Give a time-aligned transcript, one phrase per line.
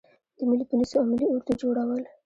[0.37, 2.01] د ملي پولیسو او ملي اردو جوړول.